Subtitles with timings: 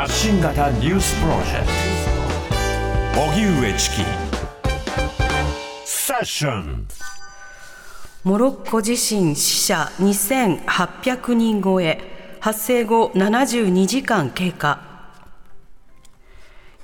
[0.00, 1.66] 発信型ニュースプロジェク
[3.14, 3.20] ト。
[3.20, 3.96] 荻上チキ
[5.84, 6.88] セッション
[8.24, 12.38] モロッコ地震死者2800人超え。
[12.40, 14.89] 発生後72時間経過。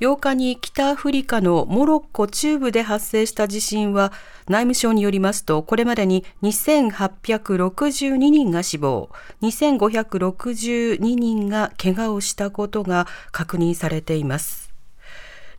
[0.00, 4.12] 8日に北アフリカのモロッコ中部で発生した地震は
[4.46, 9.08] 内務省によりますとこれまでに2862人が死亡
[9.40, 14.66] 2562人が怪我をしたことが確認されています。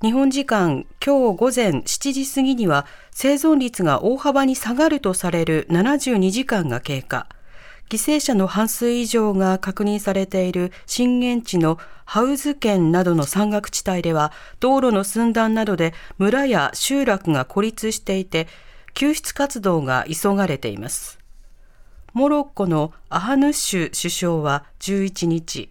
[0.03, 7.27] 日本時間今日午前7時過ぎには生存率が大幅に下がるとされる72時間が経過。
[7.89, 18.47] 犠牲者の半数以上が確認されている震源地のハウズ県などの山岳地帯では道路の寸断などで村や集落が孤立していて
[18.93, 21.19] 救出活動が急がれています。
[22.13, 25.69] モロッコのアハヌッシュ首相は11日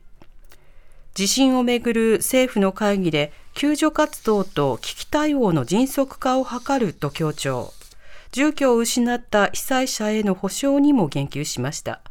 [1.15, 7.73] 地震をめぐる政府の会議で救助活動と危機対応の迅速化を図ると強調。
[8.33, 12.03] 住居を失った被災者への補償にも言及しました。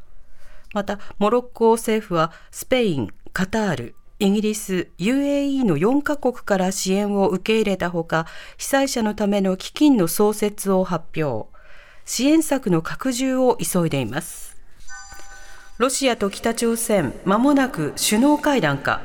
[0.75, 11.49] またモロッコ政府はスペインカタールイギリス、UAE の4カ国から支援を受け入れたほか、被災者のための基金の創設を発表。
[12.05, 14.55] 支援策の拡充を急いでいます。
[15.77, 19.01] ロシアと北朝鮮、まもなく首脳会談か。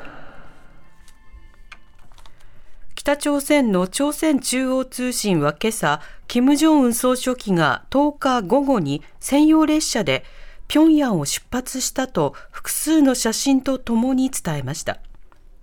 [2.94, 10.24] 北朝鮮の朝鮮中央通信は今朝、金正恩総書記が10日午後に専用列車で
[10.70, 15.00] 平壌を出発したと複数の写真とともに伝えました。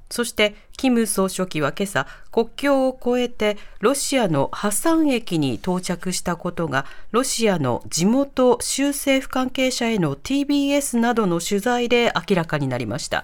[0.09, 13.23] そして、キム総書記は今朝、国境を越えてロシアのハサン駅に到着したことが、ロシアの地元州政府関係者への TBS などの取材で明らかになりました。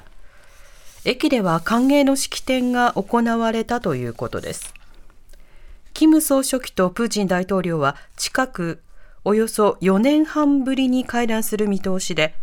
[1.04, 4.74] 駅では歓迎の式典が行われたということです。
[5.94, 8.82] キム総書記とプーチン大統領は近く
[9.26, 12.36] およそ4年半ぶりに会談する見通しで、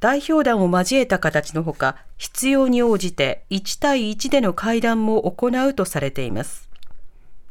[0.00, 6.68] 代表団を交えた形のほか、必要に応じて1対1での会談も行うとされています。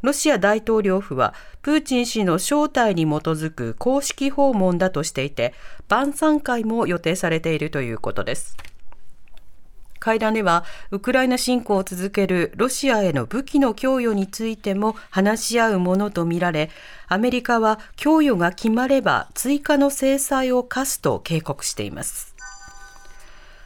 [0.01, 5.53] ロシア大統領府は、プーチン氏の招待に基づく公式訪問だとしていて、
[5.87, 8.55] 晩餐会も予定されているということです。
[10.01, 16.71] 会談では、ウクライナ侵攻を続けるロシアへの武器の供与についても話し合うものとみられ、
[17.07, 22.35] アメリカは供与が決まれば追加の制裁を科すと警告しています。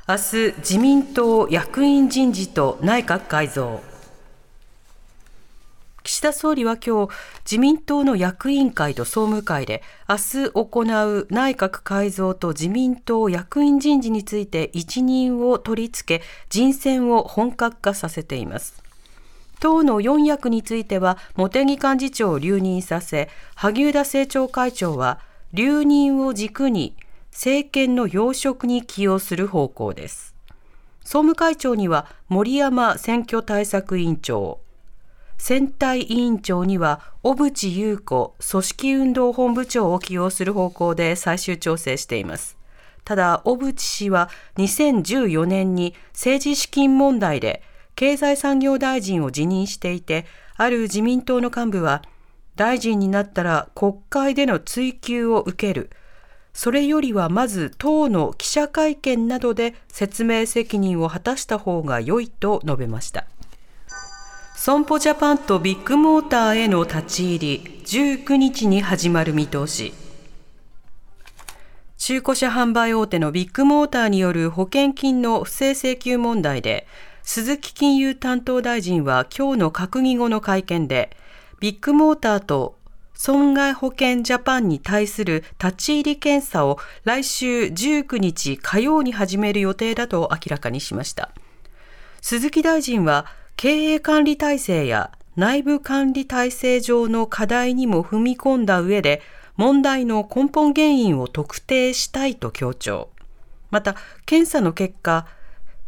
[0.10, 3.95] 明日、自民党役員人事と内閣改造。
[6.26, 7.14] 岸田総理は今日、
[7.46, 18.82] 自民党の役員会と総務会で、明日行う内閣改造と自民党役員人事について一任を取り付け、人選を本格化させています。
[19.60, 25.20] 党の4役については、茂木幹事長を留任させ、萩生田政調会長は、
[25.54, 26.96] 留任を軸に
[27.32, 30.34] 政権の要職に起用する方向です。
[31.02, 34.65] 総務会長には森山選挙対策委員長、
[35.38, 42.58] 選対委員長には小渕優子組織運動本部長を起用する方向で最終調整しています。
[43.04, 47.62] ただ、小渕氏は2014年に政治資金問題で
[47.96, 50.26] 経済産業大臣を辞任していて、
[50.58, 52.02] ある自民党の幹部は、
[52.56, 55.90] 大臣になったら国会での追及を受ける。
[56.54, 63.26] それよりはまず党の記者会見などで説明責任を果たした方が良いと述べました。
[64.66, 69.94] 損保ジャパンとビッグモーターへの立ち入り19日に始まる見通し
[72.00, 76.88] 中古車販売大手のビッグモーターによる保険金の不正請求問題で
[77.22, 81.16] 鈴木金融担当大臣は今日の閣議後の会見で
[81.60, 82.76] ビッグモーターと
[83.14, 91.30] 損害保険ジャパンに対する立ち入り検査を来週19日火曜に始める予定だと明らかにしました。
[92.28, 99.22] 鈴木大臣は経営管理体制や内部管理体制上の課題にも踏み込んだ上で、
[99.58, 103.10] 問題の根本原因を特定したいと強調。
[103.72, 105.26] また、検査の結果、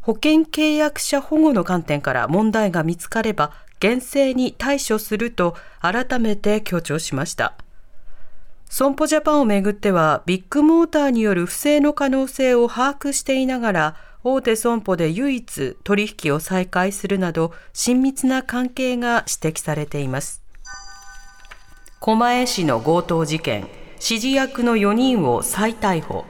[0.02, 7.54] 保険契約者保護の観点から問題が見つかれば、厳正に対処すると改めて強調しました。
[8.70, 20.44] 損保ジャパンをめぐっては、ビッグモーターによる不正の可能性を把握していながら、大手損保で唯一取引を再開するなど親密な関係が指摘されています。
[22.00, 26.26] 狛江市の強盗事件、指示役の4人を再逮捕。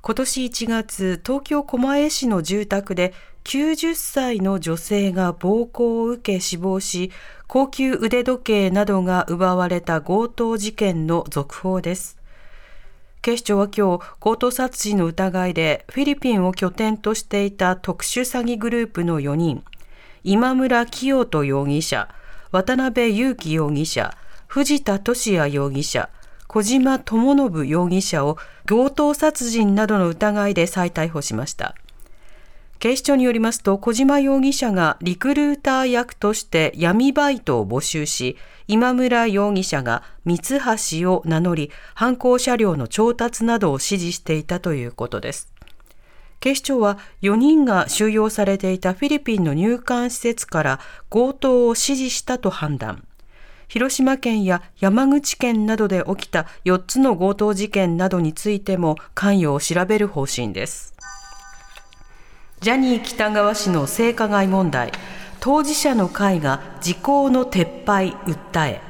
[0.00, 3.12] 今年1月、東京狛江市の住宅で
[3.44, 7.12] 90歳の女性が暴行を受け死亡し、
[7.46, 12.18] 高級腕時計などが奪われた強盗事件の続報です。
[13.20, 19.64] 警視庁は今日、強盗殺人の疑いでフィリピンを拠点としていた特殊詐欺グループの4人、
[20.22, 22.08] 今村清人容疑者、
[22.52, 24.16] 渡辺裕樹容疑者、
[24.46, 26.08] 藤田俊也容疑者、
[26.46, 31.74] 小島智信容疑者を強盗殺人などの疑いで再逮捕しました。
[32.78, 38.36] 警視庁によりますと小島容疑者がリクルーター役として闇バイトを募集し
[38.68, 45.52] 今村容疑者が三橋を名乗り犯行車両の調達などを指示していたということです。
[46.38, 53.02] 警視庁は4人が収容されていたフィリピンの入管施設から強盗を指示したと判断。
[53.66, 60.97] 広島県や山口県などで起きた4つの強盗事件などについても関与を調べる方針です。
[62.60, 64.90] ジャニー喜多川氏の性加害問題
[65.38, 68.88] 当事者の会が時効の撤廃訴え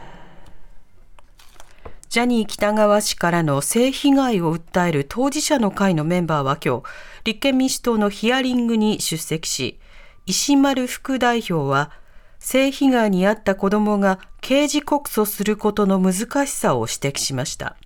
[2.08, 6.84] ジャニー喜多川氏からの性被害を訴える当事者の会のメンバーは今日、
[7.24, 9.78] 立憲民主党のヒアリングに出席し、
[10.24, 11.90] 石丸副代表は、
[12.38, 17.76] 性被害に遭った子供が刑事告訴することの難しさを指摘しました。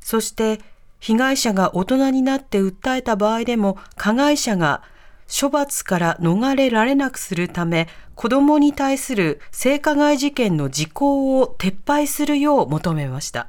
[0.00, 0.58] そして、
[1.00, 4.82] 被害者が大人になって訴えた場合でも加害者が
[5.28, 13.48] 処罰から逃れられなくするため子供に対する性加害事件の時効を撤廃するよう求めました。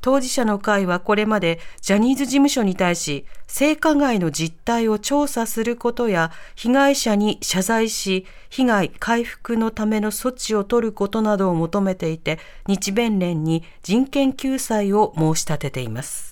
[0.00, 16.29] 当事者の会はこれまでジャニーズ事務所に対し性加害の実態を調査することや被害者に謝罪し被害回復のための措置を取ることなどを求めていて日弁連に人権救済を申し立てています。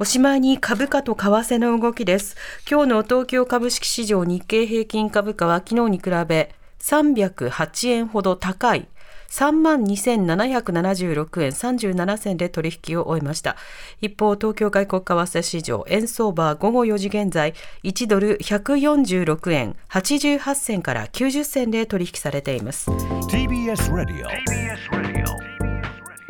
[0.00, 2.36] おしまいに株価と為替の動きです。
[2.70, 8.86] 今日の東京株式市場日経平均株価は昨日に比べ308円ほど高い
[9.28, 13.56] 32,776円37銭で取引を終えました。
[14.00, 22.88] 一方、東京外国為替市場、円相場午後4時現在、1ドル146円88銭から90銭で取引されています。
[22.88, 24.28] TBS ラディオ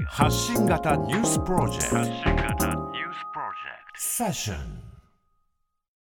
[0.07, 2.67] 発信型ニュースプロジェクト
[4.01, 4.88] Session